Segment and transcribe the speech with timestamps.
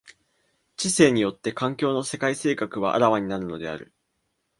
[0.77, 3.93] 知性によって環境の世界性格は顕わになるのである。